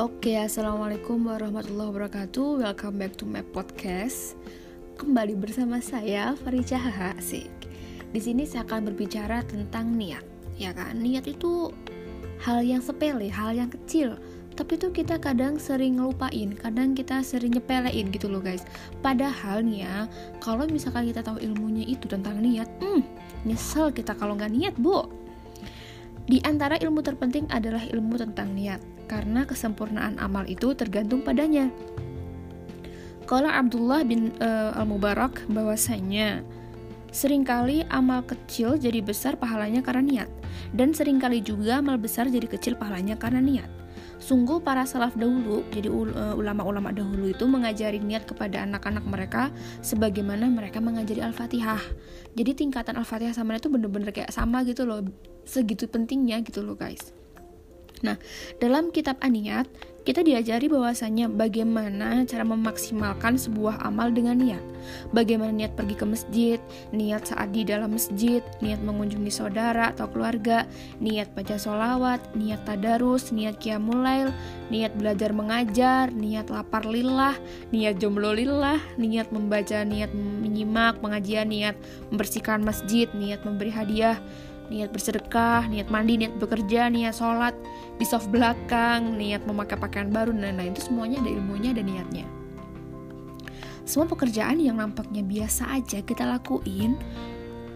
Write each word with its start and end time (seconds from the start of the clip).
Oke, 0.00 0.32
assalamualaikum 0.32 1.28
warahmatullahi 1.28 1.92
wabarakatuh. 1.92 2.64
Welcome 2.64 2.96
back 2.96 3.20
to 3.20 3.28
my 3.28 3.44
podcast. 3.44 4.32
Kembali 4.96 5.36
bersama 5.36 5.76
saya 5.84 6.32
Farica 6.40 6.80
Haha 6.80 7.12
Asik. 7.20 7.52
Di 8.08 8.16
sini 8.16 8.48
saya 8.48 8.64
akan 8.64 8.88
berbicara 8.88 9.44
tentang 9.44 9.92
niat, 9.92 10.24
ya 10.56 10.72
kan? 10.72 10.96
Niat 11.04 11.28
itu 11.28 11.68
hal 12.40 12.64
yang 12.64 12.80
sepele, 12.80 13.28
hal 13.28 13.52
yang 13.52 13.68
kecil, 13.68 14.16
tapi 14.56 14.80
tuh 14.80 14.88
kita 14.88 15.20
kadang 15.20 15.60
sering 15.60 16.00
ngelupain, 16.00 16.56
kadang 16.56 16.96
kita 16.96 17.20
sering 17.20 17.60
nyepelein 17.60 18.08
gitu 18.08 18.32
loh 18.32 18.40
guys. 18.40 18.64
Padahal 19.04 19.60
nih 19.68 19.84
ya, 19.84 20.08
kalau 20.40 20.64
misalkan 20.64 21.12
kita 21.12 21.20
tahu 21.20 21.36
ilmunya 21.44 21.84
itu 21.84 22.08
tentang 22.08 22.40
niat, 22.40 22.72
hmm, 22.80 23.04
nyesel 23.44 23.92
kita 23.92 24.16
kalau 24.16 24.32
nggak 24.32 24.48
niat, 24.48 24.72
bu. 24.80 25.19
Di 26.28 26.42
antara 26.44 26.76
ilmu 26.76 27.00
terpenting 27.00 27.48
adalah 27.48 27.84
ilmu 27.86 28.20
tentang 28.20 28.52
niat 28.52 28.80
karena 29.10 29.42
kesempurnaan 29.48 30.20
amal 30.20 30.46
itu 30.46 30.72
tergantung 30.76 31.24
padanya. 31.24 31.72
Kalau 33.30 33.46
Abdullah 33.46 34.02
bin 34.02 34.34
uh, 34.42 34.74
Al-Mubarak 34.74 35.46
bahwasanya 35.46 36.42
sering 37.14 37.42
kali 37.46 37.82
amal 37.90 38.22
kecil 38.26 38.78
jadi 38.78 39.02
besar 39.02 39.34
pahalanya 39.38 39.82
karena 39.82 40.02
niat 40.02 40.30
dan 40.74 40.94
sering 40.94 41.18
kali 41.18 41.42
juga 41.42 41.78
amal 41.78 41.98
besar 41.98 42.26
jadi 42.30 42.46
kecil 42.46 42.74
pahalanya 42.74 43.18
karena 43.18 43.42
niat. 43.42 43.79
Sungguh 44.20 44.60
para 44.60 44.84
salaf 44.84 45.16
dahulu, 45.16 45.64
jadi 45.72 45.88
eh, 45.88 46.34
ulama-ulama 46.36 46.92
dahulu 46.92 47.32
itu 47.32 47.48
mengajari 47.48 47.98
niat 48.04 48.28
kepada 48.28 48.68
anak-anak 48.68 49.04
mereka 49.08 49.42
sebagaimana 49.80 50.44
mereka 50.52 50.78
mengajari 50.78 51.24
Al-Fatihah. 51.24 51.80
Jadi 52.36 52.52
tingkatan 52.52 53.00
Al-Fatihah 53.00 53.32
sama 53.32 53.56
itu 53.56 53.72
bener-bener 53.72 54.12
kayak 54.12 54.28
sama 54.28 54.60
gitu 54.68 54.84
loh, 54.84 55.00
segitu 55.48 55.88
pentingnya 55.88 56.44
gitu 56.44 56.60
loh 56.60 56.76
guys. 56.76 57.16
Nah, 58.00 58.16
dalam 58.60 58.92
kitab 58.92 59.20
Aniyat, 59.20 59.68
kita 60.00 60.24
diajari 60.24 60.66
bahwasanya 60.66 61.28
bagaimana 61.28 62.24
cara 62.24 62.44
memaksimalkan 62.44 63.36
sebuah 63.36 63.84
amal 63.84 64.08
dengan 64.08 64.40
niat. 64.40 64.64
Bagaimana 65.12 65.52
niat 65.52 65.76
pergi 65.76 65.94
ke 65.94 66.06
masjid, 66.08 66.58
niat 66.90 67.28
saat 67.28 67.52
di 67.52 67.68
dalam 67.68 67.92
masjid, 67.92 68.40
niat 68.64 68.80
mengunjungi 68.80 69.28
saudara 69.28 69.92
atau 69.92 70.08
keluarga, 70.08 70.64
niat 71.04 71.28
baca 71.36 71.60
solawat, 71.60 72.20
niat 72.32 72.64
tadarus, 72.64 73.28
niat 73.28 73.60
kiamulail, 73.60 74.32
niat 74.72 74.96
belajar 74.96 75.36
mengajar, 75.36 76.08
niat 76.10 76.48
lapar 76.48 76.88
lillah, 76.88 77.36
niat 77.70 78.00
jomblo 78.00 78.32
lillah, 78.32 78.80
niat 78.96 79.28
membaca, 79.28 79.84
niat 79.84 80.10
menyimak 80.16 80.96
pengajian, 81.04 81.52
niat 81.52 81.76
membersihkan 82.08 82.64
masjid, 82.64 83.06
niat 83.12 83.44
memberi 83.44 83.68
hadiah, 83.68 84.16
niat 84.70 84.94
bersedekah, 84.94 85.66
niat 85.66 85.90
mandi, 85.90 86.16
niat 86.16 86.38
bekerja, 86.38 86.86
niat 86.88 87.18
sholat, 87.18 87.52
di 87.98 88.06
soft 88.06 88.30
belakang, 88.30 89.18
niat 89.18 89.42
memakai 89.44 89.76
pakaian 89.76 90.08
baru, 90.08 90.30
nah, 90.30 90.54
nah 90.54 90.64
itu 90.64 90.80
semuanya 90.80 91.18
ada 91.20 91.30
ilmunya, 91.34 91.74
ada 91.74 91.82
niatnya. 91.82 92.24
Semua 93.82 94.06
pekerjaan 94.06 94.62
yang 94.62 94.78
nampaknya 94.78 95.26
biasa 95.26 95.66
aja 95.74 95.98
kita 96.06 96.22
lakuin, 96.22 96.94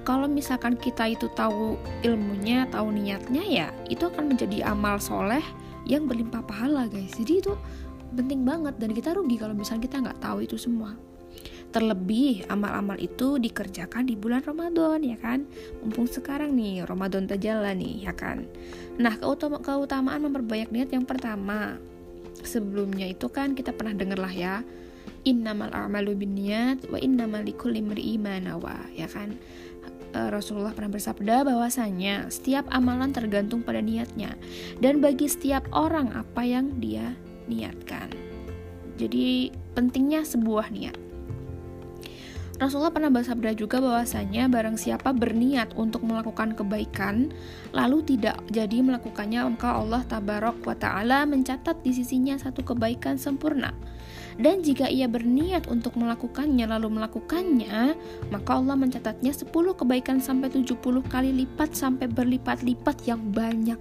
kalau 0.06 0.28
misalkan 0.28 0.78
kita 0.78 1.11
itu 1.11 1.27
tahu 1.33 1.81
ilmunya, 2.06 2.70
tahu 2.70 2.92
niatnya 2.95 3.42
ya, 3.42 3.69
itu 3.91 4.06
akan 4.06 4.31
menjadi 4.31 4.70
amal 4.70 5.00
soleh 5.03 5.42
yang 5.89 6.05
berlimpah 6.05 6.45
pahala 6.45 6.87
guys. 6.87 7.17
Jadi 7.17 7.41
itu 7.41 7.53
penting 8.15 8.47
banget 8.47 8.77
dan 8.78 8.92
kita 8.92 9.17
rugi 9.17 9.41
kalau 9.41 9.56
misalnya 9.56 9.83
kita 9.89 9.97
nggak 10.05 10.20
tahu 10.20 10.45
itu 10.45 10.61
semua. 10.61 10.95
Terlebih 11.75 12.47
amal-amal 12.47 12.94
itu 13.03 13.34
dikerjakan 13.42 14.06
di 14.06 14.14
bulan 14.14 14.47
Ramadan 14.47 15.03
ya 15.03 15.19
kan. 15.19 15.42
Mumpung 15.83 16.06
sekarang 16.06 16.55
nih 16.55 16.86
Ramadan 16.86 17.27
terjalan 17.27 17.83
nih 17.83 18.06
ya 18.06 18.14
kan. 18.14 18.47
Nah, 18.94 19.19
keutama 19.19 19.58
keutamaan 19.58 20.22
memperbanyak 20.22 20.70
niat 20.70 20.94
yang 20.94 21.03
pertama. 21.03 21.83
Sebelumnya 22.47 23.11
itu 23.11 23.27
kan 23.27 23.58
kita 23.58 23.75
pernah 23.75 23.91
denger 23.91 24.22
lah 24.22 24.31
ya. 24.31 24.55
Innamal 25.27 25.75
a'malu 25.75 26.15
binniyat 26.15 26.87
wa 26.94 26.98
innamal 27.03 27.43
likulli 27.43 27.82
imri'in 27.82 28.22
ya 28.94 29.09
kan. 29.10 29.34
E, 30.15 30.19
Rasulullah 30.31 30.71
pernah 30.71 30.94
bersabda 30.94 31.43
bahwasanya 31.43 32.31
setiap 32.31 32.71
amalan 32.71 33.10
tergantung 33.10 33.66
pada 33.66 33.82
niatnya 33.82 34.38
dan 34.78 35.03
bagi 35.03 35.27
setiap 35.27 35.66
orang 35.75 36.15
apa 36.15 36.47
yang 36.47 36.78
dia 36.78 37.19
niatkan. 37.50 38.15
Jadi 38.94 39.50
pentingnya 39.75 40.22
sebuah 40.22 40.71
niat. 40.71 41.13
Rasulullah 42.54 42.94
pernah 42.94 43.10
bersabda 43.10 43.50
juga 43.59 43.82
bahwasanya 43.82 44.47
barang 44.47 44.78
siapa 44.78 45.10
berniat 45.10 45.75
untuk 45.75 46.06
melakukan 46.06 46.54
kebaikan 46.54 47.34
lalu 47.75 48.06
tidak 48.06 48.38
jadi 48.47 48.78
melakukannya 48.78 49.42
maka 49.50 49.75
Allah 49.75 50.06
tabarok 50.06 50.62
wa 50.62 50.76
taala 50.78 51.26
mencatat 51.26 51.82
di 51.82 51.91
sisinya 51.91 52.38
satu 52.38 52.62
kebaikan 52.62 53.19
sempurna. 53.19 53.75
Dan 54.34 54.66
jika 54.66 54.91
ia 54.91 55.06
berniat 55.06 55.70
untuk 55.70 55.94
melakukannya 55.94 56.66
lalu 56.66 56.98
melakukannya, 56.98 57.94
maka 58.34 58.50
Allah 58.59 58.75
mencatatnya 58.75 59.31
10 59.31 59.47
kebaikan 59.54 60.19
sampai 60.19 60.50
70 60.50 60.75
kali 61.06 61.31
lipat 61.31 61.71
sampai 61.71 62.10
berlipat-lipat 62.10 63.06
yang 63.06 63.22
banyak. 63.31 63.78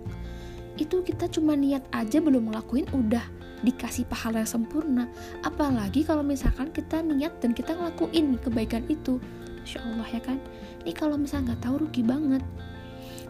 Itu 0.78 1.02
kita 1.02 1.26
cuma 1.34 1.58
niat 1.58 1.82
aja 1.90 2.22
belum 2.22 2.54
ngelakuin 2.54 2.86
udah 2.94 3.43
dikasih 3.64 4.06
pahala 4.06 4.44
yang 4.44 4.52
sempurna. 4.52 5.10
Apalagi 5.42 6.04
kalau 6.04 6.22
misalkan 6.22 6.70
kita 6.70 7.00
niat 7.02 7.40
dan 7.40 7.56
kita 7.56 7.74
ngelakuin 7.74 8.38
kebaikan 8.44 8.84
itu. 8.92 9.18
Insya 9.64 9.80
Allah 9.88 10.08
ya 10.12 10.22
kan? 10.22 10.38
Ini 10.84 10.92
kalau 10.92 11.16
misalnya 11.16 11.56
nggak 11.56 11.62
tahu 11.64 11.76
rugi 11.88 12.04
banget. 12.04 12.44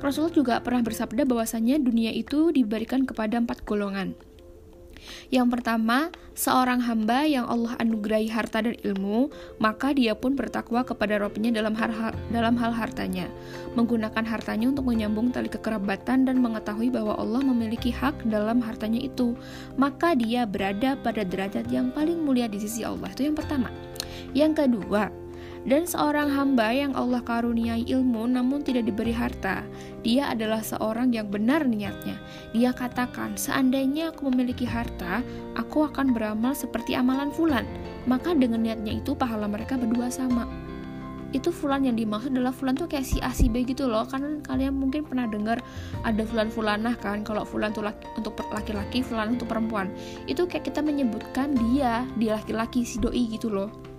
Rasulullah 0.02 0.36
juga 0.36 0.54
pernah 0.60 0.84
bersabda 0.84 1.24
bahwasanya 1.24 1.80
dunia 1.80 2.12
itu 2.12 2.52
diberikan 2.52 3.08
kepada 3.08 3.40
empat 3.40 3.64
golongan 3.64 4.33
yang 5.34 5.50
pertama, 5.50 6.14
seorang 6.34 6.82
hamba 6.84 7.26
yang 7.26 7.46
Allah 7.50 7.78
anugerahi 7.82 8.30
harta 8.30 8.66
dan 8.66 8.78
ilmu, 8.86 9.30
maka 9.58 9.94
dia 9.94 10.14
pun 10.14 10.38
bertakwa 10.38 10.86
kepada 10.86 11.18
Robnya 11.22 11.54
dalam 11.54 11.74
hal, 11.74 12.14
dalam 12.30 12.56
hal 12.58 12.72
hartanya, 12.74 13.30
menggunakan 13.74 14.26
hartanya 14.26 14.70
untuk 14.70 14.90
menyambung 14.90 15.34
tali 15.34 15.50
kekerabatan 15.50 16.26
dan 16.28 16.38
mengetahui 16.42 16.94
bahwa 16.94 17.18
Allah 17.18 17.42
memiliki 17.42 17.90
hak 17.90 18.26
dalam 18.30 18.62
hartanya 18.62 19.02
itu, 19.02 19.34
maka 19.80 20.14
dia 20.14 20.46
berada 20.46 20.94
pada 21.00 21.26
derajat 21.26 21.70
yang 21.70 21.90
paling 21.94 22.22
mulia 22.22 22.46
di 22.46 22.62
sisi 22.62 22.86
Allah. 22.86 23.10
Itu 23.10 23.26
yang 23.26 23.38
pertama. 23.38 23.70
Yang 24.34 24.66
kedua, 24.66 25.23
dan 25.64 25.88
seorang 25.88 26.28
hamba 26.28 26.76
yang 26.76 26.92
Allah 26.92 27.24
karuniai 27.24 27.88
ilmu 27.88 28.28
namun 28.28 28.60
tidak 28.68 28.84
diberi 28.88 29.16
harta. 29.16 29.64
Dia 30.04 30.36
adalah 30.36 30.60
seorang 30.60 31.16
yang 31.16 31.32
benar 31.32 31.64
niatnya. 31.64 32.20
Dia 32.52 32.76
katakan, 32.76 33.40
seandainya 33.40 34.12
aku 34.12 34.28
memiliki 34.28 34.68
harta, 34.68 35.24
aku 35.56 35.88
akan 35.88 36.12
beramal 36.12 36.52
seperti 36.52 37.00
amalan 37.00 37.32
fulan. 37.32 37.64
Maka 38.04 38.36
dengan 38.36 38.68
niatnya 38.68 39.00
itu 39.00 39.16
pahala 39.16 39.48
mereka 39.48 39.80
berdua 39.80 40.12
sama. 40.12 40.44
Itu 41.34 41.50
fulan 41.50 41.88
yang 41.88 41.98
dimaksud 41.98 42.30
adalah 42.30 42.54
fulan 42.54 42.78
tuh 42.78 42.86
kayak 42.86 43.10
si 43.10 43.18
A 43.24 43.34
si 43.34 43.50
B 43.50 43.66
gitu 43.66 43.90
loh. 43.90 44.06
Karena 44.06 44.38
kalian 44.46 44.78
mungkin 44.78 45.02
pernah 45.08 45.26
dengar 45.26 45.64
ada 46.06 46.22
fulan-fulanah 46.28 46.94
kan. 47.02 47.26
Kalau 47.26 47.42
fulan 47.42 47.74
tuh 47.74 47.88
laki, 47.88 48.06
untuk 48.20 48.38
laki-laki, 48.54 49.02
fulan 49.02 49.34
untuk 49.40 49.50
perempuan. 49.50 49.90
Itu 50.30 50.46
kayak 50.46 50.70
kita 50.70 50.86
menyebutkan 50.86 51.58
dia, 51.58 52.06
dia 52.22 52.38
laki-laki 52.38 52.86
si 52.86 53.02
doi 53.02 53.26
gitu 53.32 53.50
loh 53.50 53.93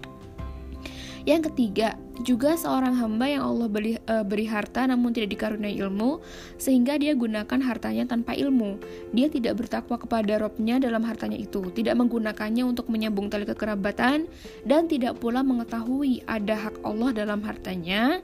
yang 1.24 1.40
ketiga, 1.40 1.96
juga 2.20 2.52
seorang 2.54 2.94
hamba 3.00 3.26
yang 3.26 3.42
Allah 3.48 3.66
beri, 3.66 3.96
e, 3.96 4.14
beri 4.22 4.44
harta 4.44 4.84
namun 4.84 5.10
tidak 5.16 5.32
dikaruniai 5.34 5.80
ilmu, 5.80 6.20
sehingga 6.60 7.00
dia 7.00 7.16
gunakan 7.16 7.58
hartanya 7.64 8.04
tanpa 8.04 8.36
ilmu. 8.36 8.76
Dia 9.16 9.32
tidak 9.32 9.56
bertakwa 9.56 9.96
kepada 9.96 10.36
robnya 10.36 10.76
dalam 10.76 11.00
hartanya 11.00 11.40
itu, 11.40 11.72
tidak 11.72 11.96
menggunakannya 11.96 12.68
untuk 12.68 12.92
menyambung 12.92 13.32
tali 13.32 13.48
kekerabatan, 13.48 14.28
dan 14.68 14.82
tidak 14.84 15.16
pula 15.16 15.40
mengetahui 15.40 16.22
ada 16.28 16.68
hak 16.68 16.84
Allah 16.84 17.10
dalam 17.16 17.40
hartanya, 17.40 18.20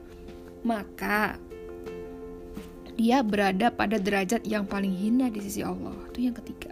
maka 0.61 1.41
dia 3.01 3.25
berada 3.25 3.73
pada 3.73 3.97
derajat 3.97 4.45
yang 4.45 4.69
paling 4.69 4.93
hina 4.93 5.33
di 5.33 5.41
sisi 5.41 5.65
Allah. 5.65 5.97
Itu 6.13 6.21
yang 6.21 6.37
ketiga. 6.37 6.69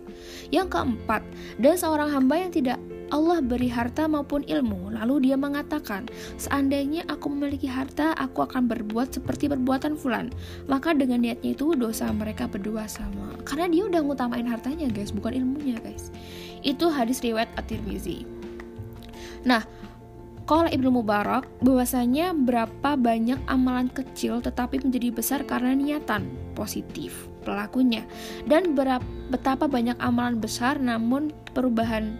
Yang 0.53 0.77
keempat, 0.77 1.25
dan 1.57 1.73
seorang 1.73 2.13
hamba 2.13 2.37
yang 2.37 2.53
tidak 2.53 2.77
Allah 3.09 3.41
beri 3.41 3.69
harta 3.69 4.05
maupun 4.05 4.45
ilmu. 4.45 4.93
Lalu 4.93 5.29
dia 5.29 5.35
mengatakan, 5.35 6.05
seandainya 6.37 7.05
aku 7.09 7.29
memiliki 7.33 7.65
harta, 7.65 8.13
aku 8.17 8.45
akan 8.45 8.69
berbuat 8.69 9.13
seperti 9.17 9.49
perbuatan 9.49 9.97
fulan. 9.97 10.29
Maka 10.69 10.93
dengan 10.93 11.25
niatnya 11.25 11.57
itu 11.57 11.73
dosa 11.73 12.09
mereka 12.13 12.45
berdua 12.45 12.85
sama. 12.85 13.33
Karena 13.45 13.69
dia 13.69 13.85
udah 13.85 14.01
ngutamain 14.05 14.45
hartanya 14.45 14.87
guys, 14.89 15.09
bukan 15.09 15.33
ilmunya 15.33 15.81
guys. 15.81 16.13
Itu 16.61 16.93
hadis 16.93 17.21
riwayat 17.25 17.49
At-Tirmizi. 17.57 18.23
Nah, 19.47 19.63
kalau 20.49 20.65
Ibnu 20.65 20.89
Mubarak 20.89 21.45
bahwasanya 21.61 22.33
berapa 22.33 22.97
banyak 22.97 23.37
amalan 23.45 23.85
kecil 23.93 24.41
tetapi 24.41 24.81
menjadi 24.81 25.13
besar 25.13 25.39
karena 25.45 25.77
niatan 25.77 26.25
positif 26.57 27.29
pelakunya 27.45 28.01
dan 28.49 28.73
berapa, 28.73 29.05
betapa 29.29 29.69
banyak 29.69 29.93
amalan 30.01 30.41
besar 30.41 30.81
namun 30.81 31.29
perubahan 31.53 32.17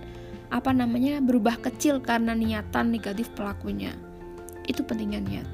apa 0.49 0.73
namanya 0.73 1.21
berubah 1.21 1.57
kecil 1.61 2.01
karena 2.01 2.33
niatan 2.33 2.89
negatif 2.89 3.29
pelakunya. 3.37 3.93
Itu 4.65 4.85
pentingnya 4.85 5.21
niat. 5.21 5.47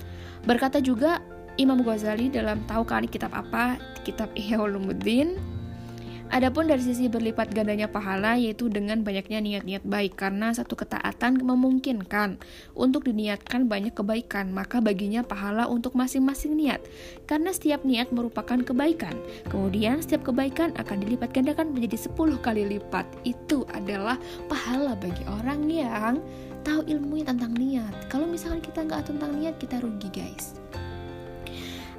Berkata 0.44 0.80
juga 0.80 1.20
Imam 1.56 1.80
Ghazali 1.84 2.28
dalam 2.28 2.64
tahu 2.68 2.84
kali 2.84 3.08
kitab 3.08 3.32
apa? 3.32 3.80
Kitab 4.04 4.32
Ihya 4.36 4.60
Ulumuddin 4.60 5.55
Adapun 6.34 6.66
dari 6.66 6.82
sisi 6.82 7.06
berlipat 7.06 7.54
gandanya 7.54 7.86
pahala 7.86 8.34
yaitu 8.34 8.66
dengan 8.66 9.06
banyaknya 9.06 9.40
niat-niat 9.40 9.86
baik 9.86 10.18
karena 10.18 10.50
satu 10.50 10.74
ketaatan 10.74 11.38
memungkinkan 11.38 12.42
untuk 12.74 13.06
diniatkan 13.06 13.70
banyak 13.70 13.94
kebaikan 13.94 14.50
maka 14.50 14.82
baginya 14.82 15.22
pahala 15.22 15.70
untuk 15.70 15.94
masing-masing 15.94 16.58
niat 16.58 16.82
karena 17.30 17.54
setiap 17.54 17.86
niat 17.86 18.10
merupakan 18.10 18.58
kebaikan. 18.58 19.14
Kemudian 19.54 20.02
setiap 20.02 20.34
kebaikan 20.34 20.74
akan 20.82 20.98
dilipat 21.06 21.30
gandakan 21.30 21.70
menjadi 21.72 22.10
10 22.10 22.42
kali 22.42 22.64
lipat. 22.74 23.06
Itu 23.22 23.70
adalah 23.70 24.18
pahala 24.50 24.98
bagi 24.98 25.22
orang 25.30 25.70
yang 25.70 26.14
tahu 26.66 26.82
ilmu 26.90 27.22
tentang 27.22 27.54
niat. 27.54 28.10
Kalau 28.10 28.26
misalkan 28.26 28.66
kita 28.66 28.82
nggak 28.82 29.14
tentang 29.14 29.38
niat 29.38 29.56
kita 29.62 29.78
rugi 29.78 30.10
guys 30.10 30.58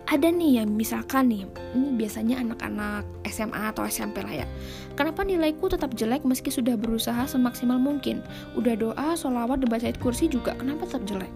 ada 0.06 0.30
nih 0.30 0.62
yang 0.62 0.70
misalkan 0.70 1.26
nih 1.26 1.42
ini 1.74 1.98
biasanya 1.98 2.38
anak-anak 2.38 3.02
SMA 3.26 3.74
atau 3.74 3.82
SMP 3.90 4.22
lah 4.22 4.42
ya. 4.42 4.46
Kenapa 4.94 5.26
nilaiku 5.26 5.66
tetap 5.66 5.98
jelek 5.98 6.22
meski 6.22 6.54
sudah 6.54 6.78
berusaha 6.78 7.26
semaksimal 7.26 7.76
mungkin? 7.76 8.22
Udah 8.54 8.78
doa 8.78 9.18
sholawat 9.18 9.66
dan 9.66 9.68
baca 9.68 9.90
kursi 9.98 10.30
juga 10.30 10.54
kenapa 10.54 10.86
tetap 10.86 11.10
jelek? 11.10 11.32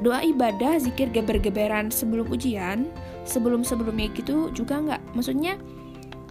Doa 0.00 0.24
ibadah 0.24 0.80
zikir 0.80 1.12
geber-geberan 1.12 1.92
sebelum 1.92 2.32
ujian 2.32 2.88
sebelum 3.28 3.60
sebelumnya 3.60 4.08
gitu 4.16 4.48
juga 4.56 4.80
nggak? 4.80 5.02
Maksudnya 5.12 5.60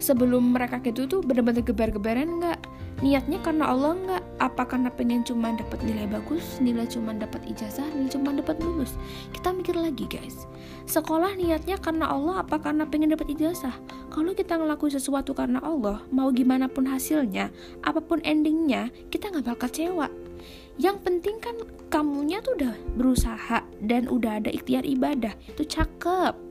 sebelum 0.01 0.57
mereka 0.57 0.81
gitu 0.81 1.06
tuh 1.06 1.21
bener-bener 1.21 1.62
geber-geberan 1.62 2.41
nggak? 2.41 2.59
Niatnya 3.06 3.38
karena 3.45 3.69
Allah 3.69 3.94
nggak 3.94 4.23
apa 4.37 4.69
karena 4.69 4.93
pengen 4.93 5.25
cuma 5.25 5.49
dapat 5.53 5.81
nilai 5.81 6.05
bagus 6.05 6.61
nilai 6.61 6.85
cuma 6.85 7.13
dapat 7.13 7.41
ijazah 7.49 7.85
nilai 7.93 8.09
cuma 8.13 8.33
dapat 8.33 8.57
lulus? 8.61 8.95
Kita 9.33 9.49
mikir 9.53 9.73
lagi 9.73 10.05
guys. 10.05 10.45
Sekolah 10.85 11.33
niatnya 11.35 11.81
karena 11.81 12.07
Allah 12.07 12.45
apa 12.45 12.61
karena 12.61 12.85
pengen 12.85 13.11
dapat 13.13 13.33
ijazah? 13.33 13.73
Kalau 14.13 14.31
kita 14.37 14.55
ngelakuin 14.55 14.93
sesuatu 14.95 15.33
karena 15.33 15.59
Allah 15.59 16.05
mau 16.13 16.29
gimana 16.31 16.69
pun 16.69 16.87
hasilnya 16.87 17.49
apa 17.81 17.99
pun 17.99 18.21
endingnya 18.21 18.93
kita 19.09 19.33
nggak 19.33 19.53
bakal 19.53 19.69
kecewa. 19.69 20.07
Yang 20.77 20.97
penting 21.01 21.41
kan 21.41 21.57
kamunya 21.89 22.37
tuh 22.45 22.53
udah 22.61 22.73
berusaha 22.93 23.65
dan 23.81 24.05
udah 24.05 24.37
ada 24.37 24.53
ikhtiar 24.53 24.85
ibadah. 24.85 25.33
Itu 25.49 25.65
cakep 25.65 26.46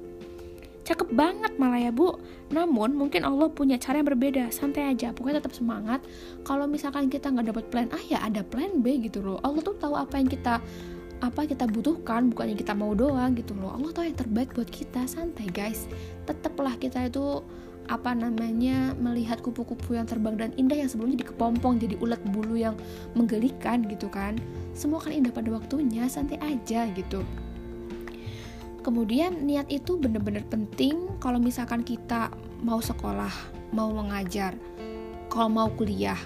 cakep 0.87 1.11
banget 1.11 1.53
malah 1.59 1.83
ya 1.83 1.91
bu. 1.91 2.15
Namun 2.55 2.95
mungkin 2.95 3.27
Allah 3.27 3.51
punya 3.51 3.75
cara 3.77 3.99
yang 3.99 4.07
berbeda. 4.07 4.55
Santai 4.55 4.95
aja 4.95 5.11
pokoknya 5.11 5.43
tetap 5.43 5.59
semangat. 5.59 6.01
Kalau 6.47 6.71
misalkan 6.71 7.11
kita 7.11 7.35
nggak 7.35 7.51
dapat 7.51 7.65
plan 7.75 7.89
A 7.91 7.99
ya 8.07 8.23
ada 8.23 8.47
plan 8.47 8.79
B 8.79 9.03
gitu 9.03 9.19
loh. 9.21 9.43
Allah 9.43 9.67
tuh 9.67 9.75
tahu 9.75 9.99
apa 9.99 10.23
yang 10.23 10.31
kita 10.31 10.63
apa 11.17 11.49
kita 11.49 11.65
butuhkan 11.65 12.29
bukannya 12.31 12.55
kita 12.55 12.73
mau 12.79 12.95
doang 12.95 13.35
gitu 13.35 13.59
loh. 13.59 13.75
Allah 13.75 13.91
tahu 13.91 14.07
yang 14.07 14.15
terbaik 14.15 14.55
buat 14.55 14.71
kita. 14.71 15.11
Santai 15.11 15.51
guys. 15.51 15.91
Tetaplah 16.31 16.79
kita 16.79 17.11
itu 17.11 17.43
apa 17.87 18.15
namanya 18.19 18.99
melihat 18.99 19.39
kupu-kupu 19.43 19.95
yang 19.95 20.11
terbang 20.11 20.35
dan 20.35 20.51
indah 20.59 20.75
yang 20.75 20.91
sebelumnya 20.91 21.23
jadi 21.23 21.31
kepompong 21.31 21.79
jadi 21.79 21.95
ulat 22.03 22.19
bulu 22.31 22.55
yang 22.55 22.79
menggelikan 23.19 23.83
gitu 23.91 24.07
kan. 24.07 24.39
Semua 24.71 25.03
kan 25.03 25.11
indah 25.11 25.35
pada 25.35 25.51
waktunya. 25.51 26.07
Santai 26.07 26.39
aja 26.39 26.87
gitu 26.95 27.27
kemudian 28.87 29.43
niat 29.43 29.67
itu 29.67 29.99
benar-benar 29.99 30.47
penting 30.47 31.11
kalau 31.19 31.43
misalkan 31.43 31.83
kita 31.83 32.31
mau 32.63 32.79
sekolah 32.79 33.35
mau 33.75 33.91
mengajar 33.91 34.55
kalau 35.27 35.51
mau 35.51 35.67
kuliah 35.75 36.17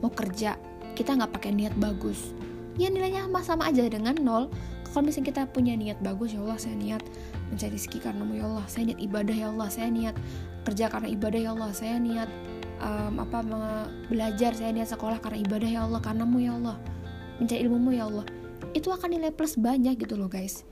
mau 0.00 0.08
kerja 0.08 0.56
kita 0.98 1.14
nggak 1.14 1.30
pakai 1.30 1.54
niat 1.54 1.74
bagus. 1.78 2.34
Ya 2.74 2.90
nilainya 2.90 3.30
sama 3.46 3.70
aja 3.70 3.86
dengan 3.86 4.18
nol. 4.18 4.50
Kalau 4.90 5.06
misalnya 5.06 5.30
kita 5.30 5.42
punya 5.46 5.78
niat 5.78 6.02
bagus 6.02 6.34
ya 6.34 6.42
Allah 6.42 6.58
saya 6.58 6.74
niat 6.74 7.06
mencari 7.54 7.78
rezeki 7.78 7.98
karena 8.02 8.26
ya 8.34 8.44
Allah. 8.50 8.66
Saya 8.66 8.82
niat 8.90 8.98
ibadah 8.98 9.36
ya 9.38 9.46
Allah. 9.54 9.68
Saya 9.70 9.88
niat 9.94 10.16
kerja 10.66 10.90
karena 10.90 11.08
ibadah 11.14 11.38
ya 11.38 11.50
Allah. 11.54 11.70
Saya 11.70 11.96
niat 12.02 12.26
um, 12.82 13.22
apa 13.22 13.38
belajar. 14.10 14.58
Saya 14.58 14.74
niat 14.74 14.90
sekolah 14.90 15.22
karena 15.22 15.38
ibadah 15.38 15.70
ya 15.70 15.80
Allah 15.86 16.02
karenamu 16.02 16.38
ya 16.42 16.58
Allah. 16.58 16.76
Mencari 17.38 17.62
ilmumu 17.62 17.90
ya 17.94 18.10
Allah. 18.10 18.26
Itu 18.74 18.90
akan 18.90 19.14
nilai 19.14 19.30
plus 19.30 19.54
banyak 19.54 20.02
gitu 20.02 20.18
loh 20.18 20.26
guys 20.26 20.66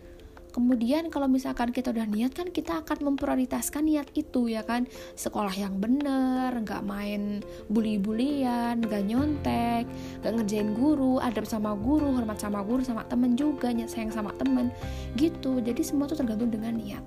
kemudian 0.57 1.13
kalau 1.13 1.29
misalkan 1.29 1.69
kita 1.69 1.93
udah 1.93 2.09
niat 2.09 2.33
kan 2.33 2.49
kita 2.49 2.81
akan 2.81 3.13
memprioritaskan 3.13 3.85
niat 3.85 4.09
itu 4.17 4.49
ya 4.49 4.65
kan? 4.65 4.89
Sekolah 5.13 5.53
yang 5.53 5.77
bener 5.77 6.49
nggak 6.65 6.81
main 6.81 7.45
bully-bulian 7.69 8.81
nggak 8.81 9.03
nyontek 9.05 9.85
nggak 10.25 10.33
ngerjain 10.33 10.73
guru 10.73 11.21
ada 11.21 11.45
sama 11.45 11.77
guru 11.77 12.17
hormat 12.17 12.41
sama 12.41 12.65
guru 12.65 12.81
sama 12.81 13.05
temen 13.05 13.37
juga 13.37 13.69
sayang 13.85 14.09
sama 14.09 14.33
temen 14.41 14.73
gitu. 15.21 15.61
Jadi 15.61 15.85
semua 15.85 16.09
tuh 16.09 16.17
tergantung 16.17 16.49
dengan 16.49 16.73
niat. 16.81 17.05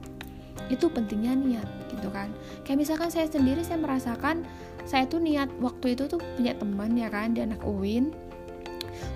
Itu 0.69 0.93
pentingnya 0.93 1.33
niat 1.33 1.67
gitu 1.89 2.13
kan? 2.13 2.29
Kayak 2.61 2.85
misalkan 2.85 3.09
saya 3.09 3.25
sendiri 3.25 3.65
saya 3.65 3.81
merasakan 3.81 4.45
saya 4.85 5.09
tuh 5.09 5.17
niat 5.17 5.49
waktu 5.57 5.97
itu 5.97 6.05
tuh 6.05 6.21
punya 6.37 6.53
teman 6.53 6.93
ya 6.93 7.09
kan 7.09 7.33
dia 7.33 7.49
anak 7.49 7.65
UIN 7.65 8.13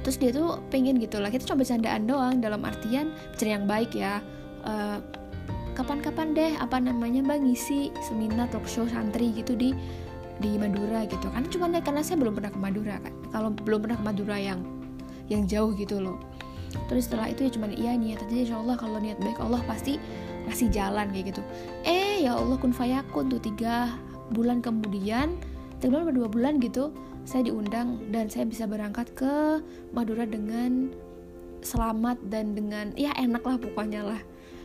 terus 0.04 0.20
dia 0.20 0.32
tuh 0.36 0.60
pengen 0.70 1.00
gitu 1.00 1.20
lah 1.20 1.32
kita 1.32 1.48
coba 1.48 1.64
candaan 1.64 2.04
doang 2.08 2.36
dalam 2.44 2.62
artian 2.64 3.12
bicara 3.36 3.50
yang 3.60 3.66
baik 3.66 3.92
ya. 3.96 4.20
Eh, 4.64 5.00
kapan-kapan 5.74 6.38
deh 6.38 6.54
apa 6.62 6.78
namanya 6.78 7.26
bang 7.26 7.50
ngisi 7.50 7.90
seminar 8.06 8.46
talk 8.54 8.66
show 8.70 8.86
santri 8.86 9.34
gitu 9.34 9.58
di 9.58 9.74
di 10.42 10.58
Madura 10.58 11.06
gitu. 11.10 11.30
Kan 11.34 11.50
cuma 11.50 11.70
deh 11.70 11.82
karena 11.82 12.02
saya 12.06 12.22
belum 12.22 12.38
pernah 12.38 12.52
ke 12.54 12.60
Madura 12.62 12.96
kan. 13.02 13.14
Kalau 13.34 13.50
belum 13.54 13.80
pernah 13.86 13.98
ke 13.98 14.06
Madura 14.06 14.38
yang 14.38 14.60
yang 15.32 15.50
jauh 15.50 15.74
gitu 15.74 15.98
loh. 16.02 16.18
Terus 16.90 17.10
setelah 17.10 17.30
itu 17.30 17.46
ya 17.46 17.52
cuma 17.54 17.70
iya 17.70 17.94
niat 17.94 18.26
aja 18.26 18.34
insya 18.34 18.58
Allah 18.58 18.76
kalau 18.78 18.98
niat 18.98 19.18
baik 19.22 19.38
Allah 19.38 19.62
pasti 19.70 20.02
ngasih 20.50 20.74
jalan 20.74 21.10
kayak 21.14 21.34
gitu. 21.34 21.42
Eh 21.86 22.26
ya 22.26 22.38
Allah 22.38 22.58
kun 22.58 22.74
fayakun 22.74 23.30
tuh 23.30 23.42
tiga 23.42 23.94
bulan 24.34 24.62
kemudian 24.62 25.38
tiga 25.78 26.02
bulan 26.02 26.16
dua 26.16 26.30
bulan 26.30 26.54
gitu 26.64 26.90
saya 27.24 27.48
diundang 27.48 28.04
dan 28.12 28.28
saya 28.28 28.44
bisa 28.44 28.68
berangkat 28.68 29.08
ke 29.16 29.64
Madura 29.96 30.28
dengan 30.28 30.92
selamat 31.64 32.20
dan 32.28 32.52
dengan 32.52 32.92
ya 33.00 33.16
enak 33.16 33.44
lah 33.44 33.56
pokoknya 33.56 34.04
lah. 34.04 34.22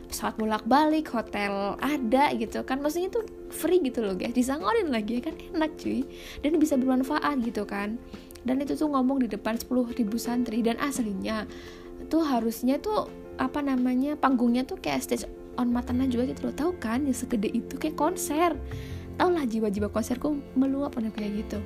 Pesawat 0.09 0.41
bolak 0.41 0.65
balik 0.67 1.13
hotel 1.15 1.79
ada 1.79 2.33
gitu 2.35 2.65
kan. 2.67 2.83
Maksudnya 2.83 3.13
itu 3.13 3.21
free 3.53 3.79
gitu 3.85 4.03
loh 4.03 4.19
guys. 4.19 4.35
Disangorin 4.35 4.91
lagi 4.91 5.21
ya 5.21 5.31
kan? 5.31 5.37
Enak 5.55 5.79
cuy. 5.79 6.03
Dan 6.43 6.59
bisa 6.59 6.75
bermanfaat 6.75 7.45
gitu 7.45 7.69
kan. 7.69 8.01
Dan 8.43 8.65
itu 8.65 8.75
tuh 8.75 8.89
ngomong 8.89 9.23
di 9.23 9.29
depan 9.29 9.61
10 9.61 9.69
ribu 9.95 10.17
santri. 10.17 10.65
Dan 10.65 10.81
aslinya 10.81 11.45
tuh 12.09 12.25
harusnya 12.25 12.81
tuh 12.81 13.13
apa 13.39 13.61
namanya 13.63 14.19
panggungnya 14.19 14.65
tuh 14.65 14.81
kayak 14.81 15.05
stage 15.05 15.29
on 15.61 15.71
matana 15.71 16.09
juga 16.09 16.33
gitu 16.33 16.49
loh. 16.49 16.57
Tahu 16.57 16.73
kan? 16.81 17.05
Yang 17.05 17.29
segede 17.29 17.53
itu 17.53 17.77
kayak 17.77 18.01
konser. 18.01 18.57
Tau 19.21 19.29
lah 19.29 19.45
jiwa-jiwa 19.45 19.93
konserku 19.93 20.41
meluap 20.57 20.97
pada 20.97 21.13
kayak 21.13 21.45
gitu 21.45 21.61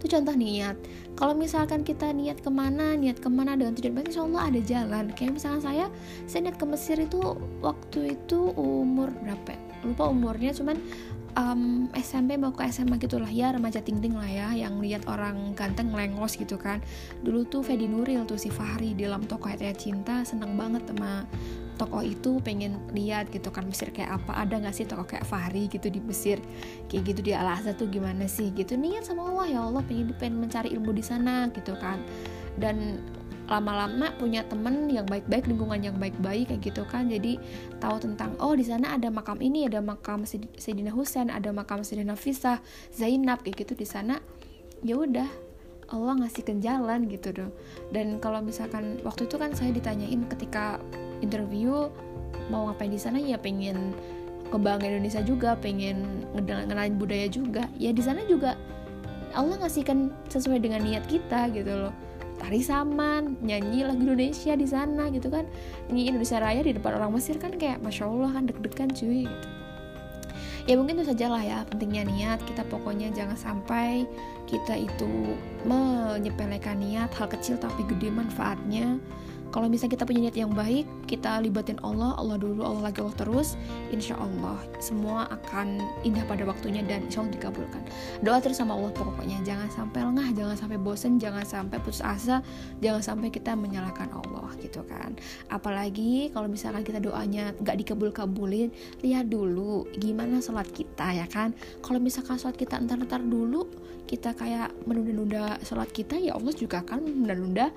itu 0.00 0.16
contoh 0.16 0.32
niat. 0.32 0.80
Kalau 1.12 1.36
misalkan 1.36 1.84
kita 1.84 2.08
niat 2.16 2.40
ke 2.40 2.48
mana 2.48 2.96
niat 2.96 3.20
ke 3.20 3.28
mana 3.28 3.52
dengan 3.52 3.76
tujuan 3.76 3.92
baik 3.92 4.08
insya 4.16 4.24
Allah 4.24 4.42
ada 4.48 4.60
jalan. 4.64 5.04
Kayak 5.12 5.32
misalkan 5.36 5.60
saya 5.60 5.86
saya 6.24 6.48
niat 6.48 6.56
ke 6.56 6.64
Mesir 6.64 6.96
itu 6.96 7.20
waktu 7.60 8.16
itu 8.16 8.56
umur 8.56 9.12
berapa? 9.20 9.60
Lupa 9.84 10.08
umurnya 10.08 10.56
cuman 10.56 10.80
um, 11.36 11.92
SMP 11.92 12.40
mau 12.40 12.50
ke 12.56 12.64
SMA 12.72 12.96
gitulah 12.96 13.28
ya 13.28 13.52
remaja 13.52 13.84
ting 13.84 14.00
ting 14.00 14.16
lah 14.16 14.26
ya 14.26 14.48
yang 14.56 14.80
lihat 14.80 15.04
orang 15.06 15.52
ganteng 15.52 15.92
lengos 15.92 16.40
gitu 16.40 16.56
kan. 16.56 16.80
Dulu 17.20 17.44
tuh 17.46 17.60
Fedi 17.60 17.84
Nuril 17.84 18.24
tuh 18.24 18.40
si 18.40 18.48
Fahri 18.48 18.96
di 18.96 19.04
dalam 19.04 19.28
toko 19.28 19.52
Hayat 19.52 19.76
Cinta 19.76 20.24
seneng 20.24 20.56
banget 20.56 20.88
sama 20.88 21.28
toko 21.80 22.04
itu 22.04 22.36
pengen 22.44 22.76
lihat 22.92 23.32
gitu 23.32 23.48
kan 23.48 23.64
Mesir 23.64 23.88
kayak 23.88 24.20
apa 24.20 24.44
ada 24.44 24.60
nggak 24.60 24.76
sih 24.76 24.84
toko 24.84 25.08
kayak 25.08 25.24
Fahri 25.24 25.64
gitu 25.72 25.88
di 25.88 25.96
Mesir? 26.04 26.36
Kayak 26.92 27.16
gitu 27.16 27.20
di 27.24 27.32
Al 27.32 27.48
Azhar 27.56 27.72
tuh 27.72 27.88
gimana 27.88 28.28
sih? 28.28 28.52
Gitu 28.52 28.76
niat 28.76 29.08
sama 29.08 29.32
Allah 29.32 29.46
ya 29.48 29.60
Allah 29.64 29.80
pengen 29.88 30.12
pengen 30.20 30.44
mencari 30.44 30.68
ilmu 30.76 30.92
di 30.92 31.00
sana 31.00 31.48
gitu 31.56 31.72
kan. 31.80 32.04
Dan 32.60 33.00
lama-lama 33.48 34.14
punya 34.20 34.46
temen 34.46 34.86
yang 34.92 35.08
baik-baik 35.08 35.48
lingkungan 35.48 35.80
yang 35.80 35.96
baik-baik 35.96 36.52
kayak 36.52 36.60
gitu 36.68 36.84
kan. 36.84 37.08
Jadi 37.08 37.40
tahu 37.80 37.96
tentang 37.96 38.36
oh 38.44 38.52
di 38.52 38.62
sana 38.68 39.00
ada 39.00 39.08
makam 39.08 39.40
ini 39.40 39.64
ada 39.64 39.80
makam 39.80 40.28
Sayyidina 40.28 40.92
Husain 40.92 41.32
ada 41.32 41.48
makam 41.48 41.80
Sayyidina 41.80 42.12
Fisah 42.12 42.60
Zainab 42.92 43.40
kayak 43.40 43.64
gitu 43.64 43.72
di 43.72 43.88
sana. 43.88 44.20
Ya 44.84 45.00
udah 45.00 45.26
Allah 45.90 46.22
ngasih 46.22 46.46
jalan 46.60 47.08
gitu 47.08 47.32
dong. 47.34 47.52
Dan 47.90 48.20
kalau 48.20 48.44
misalkan 48.44 49.00
waktu 49.02 49.26
itu 49.26 49.40
kan 49.40 49.56
saya 49.56 49.74
ditanyain 49.74 50.22
ketika 50.30 50.78
interview 51.20 51.88
mau 52.50 52.68
ngapain 52.68 52.90
di 52.90 52.98
sana 53.00 53.16
ya 53.22 53.38
pengen 53.38 53.94
ke 54.50 54.58
Bank 54.58 54.82
Indonesia 54.82 55.22
juga 55.22 55.54
pengen 55.54 56.26
ngenalin 56.34 56.98
budaya 56.98 57.30
juga. 57.30 57.70
Ya 57.78 57.94
di 57.94 58.02
sana 58.02 58.26
juga 58.26 58.58
Allah 59.30 59.62
ngasihkan 59.62 60.10
sesuai 60.26 60.58
dengan 60.58 60.82
niat 60.82 61.06
kita 61.06 61.54
gitu 61.54 61.70
loh. 61.86 61.94
Tari 62.40 62.64
saman 62.64 63.36
nyanyi 63.44 63.86
lagu 63.86 64.02
Indonesia 64.02 64.58
di 64.58 64.66
sana 64.66 65.06
gitu 65.14 65.30
kan. 65.30 65.46
Nyanyi 65.86 66.10
Indonesia 66.10 66.42
Raya 66.42 66.60
di 66.66 66.74
depan 66.74 66.98
orang 66.98 67.14
Mesir 67.14 67.38
kan 67.38 67.54
kayak 67.54 67.78
masya 67.78 68.10
Allah 68.10 68.30
kan 68.34 68.50
deg-degan 68.50 68.90
cuy 68.90 69.30
gitu. 69.30 69.48
Ya 70.68 70.76
mungkin 70.76 71.00
itu 71.00 71.08
saja 71.08 71.26
lah 71.30 71.42
ya 71.44 71.58
pentingnya 71.70 72.04
niat 72.10 72.40
kita. 72.42 72.66
Pokoknya 72.66 73.14
jangan 73.14 73.38
sampai 73.38 74.08
kita 74.50 74.74
itu 74.74 75.38
menyepelekan 75.62 76.82
niat 76.82 77.14
hal 77.14 77.30
kecil 77.30 77.54
tapi 77.54 77.86
gede 77.86 78.10
manfaatnya 78.10 78.98
kalau 79.50 79.66
misalnya 79.66 79.98
kita 79.98 80.06
punya 80.06 80.20
niat 80.30 80.36
yang 80.38 80.54
baik 80.54 80.86
kita 81.10 81.42
libatin 81.42 81.78
Allah 81.82 82.14
Allah 82.14 82.38
dulu 82.38 82.62
Allah 82.62 82.90
lagi 82.90 83.02
Allah 83.02 83.14
terus 83.18 83.58
insya 83.90 84.14
Allah 84.18 84.58
semua 84.78 85.26
akan 85.30 85.82
indah 86.06 86.22
pada 86.26 86.46
waktunya 86.46 86.86
dan 86.86 87.06
insya 87.06 87.22
Allah 87.26 87.34
dikabulkan. 87.34 87.82
Doa 88.22 88.38
terus 88.38 88.62
sama 88.62 88.78
Allah 88.78 88.94
pokoknya 88.94 89.42
jangan 89.42 89.68
sampai 89.70 90.06
lengah 90.06 90.28
jangan 90.34 90.56
sampai 90.56 90.78
bosen 90.78 91.18
jangan 91.18 91.42
sampai 91.42 91.76
putus 91.82 92.02
asa 92.02 92.42
jangan 92.78 93.02
sampai 93.02 93.28
kita 93.34 93.58
menyalahkan 93.58 94.08
Allah 94.14 94.54
gitu 94.62 94.86
kan. 94.86 95.18
Apalagi 95.50 96.30
kalau 96.30 96.46
misalkan 96.46 96.86
kita 96.86 97.02
doanya 97.02 97.52
nggak 97.58 97.76
dikabul-kabulin 97.86 98.70
lihat 99.02 99.26
dulu 99.26 99.90
gimana 99.98 100.38
sholat 100.38 100.70
kita 100.70 101.10
ya 101.10 101.26
kan. 101.26 101.52
Kalau 101.82 101.98
misalkan 101.98 102.38
sholat 102.38 102.54
kita 102.54 102.78
entar-entar 102.78 103.20
dulu 103.20 103.66
kita 104.10 104.34
kayak 104.34 104.74
menunda-nunda 104.90 105.58
sholat 105.62 105.86
kita 105.94 106.18
ya 106.18 106.34
Allah 106.34 106.50
juga 106.50 106.82
akan 106.82 106.98
menunda-nunda 107.06 107.70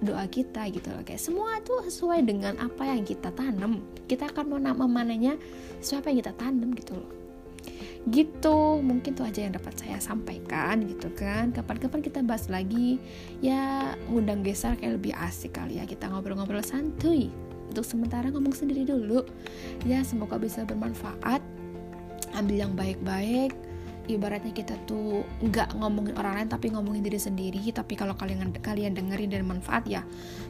doa 0.00 0.24
kita 0.26 0.64
gitu 0.72 0.88
loh 0.88 1.04
kayak 1.04 1.20
semua 1.20 1.60
tuh 1.60 1.84
sesuai 1.84 2.24
dengan 2.24 2.56
apa 2.56 2.88
yang 2.88 3.04
kita 3.04 3.28
tanam. 3.36 3.84
Kita 4.08 4.32
akan 4.32 4.60
memanennya 4.60 5.36
sesuai 5.84 5.98
apa 6.00 6.08
yang 6.10 6.18
kita 6.24 6.34
tanam 6.40 6.70
gitu 6.72 6.92
loh. 6.96 7.10
Gitu 8.08 8.80
mungkin 8.80 9.12
tuh 9.12 9.28
aja 9.28 9.44
yang 9.44 9.52
dapat 9.52 9.76
saya 9.76 10.00
sampaikan 10.00 10.80
gitu 10.88 11.12
kan. 11.12 11.52
Kapan-kapan 11.52 12.00
kita 12.00 12.24
bahas 12.24 12.48
lagi. 12.48 12.96
Ya 13.44 13.92
ngundang 14.08 14.40
geser 14.40 14.74
kayak 14.80 14.98
lebih 14.98 15.12
asik 15.20 15.54
kali 15.54 15.76
ya 15.76 15.84
kita 15.84 16.08
ngobrol-ngobrol 16.08 16.64
santuy. 16.64 17.28
Untuk 17.70 17.84
sementara 17.86 18.32
ngomong 18.32 18.56
sendiri 18.56 18.88
dulu. 18.88 19.22
Ya 19.84 20.00
semoga 20.00 20.40
bisa 20.40 20.64
bermanfaat. 20.64 21.44
Ambil 22.32 22.56
yang 22.64 22.72
baik-baik 22.72 23.69
ibaratnya 24.16 24.50
kita 24.50 24.74
tuh 24.88 25.22
nggak 25.42 25.78
ngomongin 25.78 26.14
orang 26.18 26.42
lain 26.42 26.48
tapi 26.50 26.72
ngomongin 26.72 27.02
diri 27.06 27.20
sendiri. 27.20 27.62
Tapi 27.70 27.94
kalau 27.94 28.14
kalian 28.18 28.50
kalian 28.58 28.96
dengerin 28.96 29.30
dan 29.30 29.44
manfaat 29.46 29.86
ya 29.86 30.02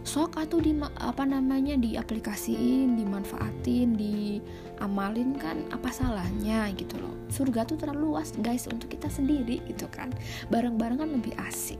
sok 0.06 0.40
atau 0.40 0.60
di 0.62 0.72
apa 0.80 1.24
namanya 1.28 1.76
diaplikasiin 1.76 2.96
dimanfaatin 2.96 3.98
diamalin 3.98 5.36
kan 5.36 5.64
apa 5.70 5.92
salahnya 5.92 6.72
gitu 6.76 6.96
loh. 6.96 7.14
Surga 7.28 7.68
tuh 7.68 7.76
terlalu 7.76 8.14
luas 8.14 8.32
guys 8.40 8.64
untuk 8.70 8.88
kita 8.92 9.12
sendiri 9.12 9.60
gitu 9.68 9.84
kan. 9.92 10.08
Bareng-bareng 10.48 10.98
kan 11.00 11.10
lebih 11.12 11.36
asik. 11.44 11.78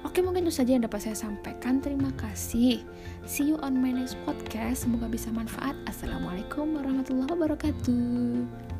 Oke 0.00 0.24
mungkin 0.24 0.48
itu 0.48 0.54
saja 0.56 0.72
yang 0.72 0.84
dapat 0.84 1.04
saya 1.04 1.16
sampaikan. 1.16 1.84
Terima 1.84 2.08
kasih. 2.16 2.80
See 3.28 3.52
you 3.52 3.60
on 3.60 3.76
my 3.76 3.92
next 3.92 4.16
podcast. 4.24 4.88
Semoga 4.88 5.12
bisa 5.12 5.28
manfaat. 5.28 5.76
Assalamualaikum 5.84 6.72
warahmatullahi 6.72 7.28
wabarakatuh 7.28 8.79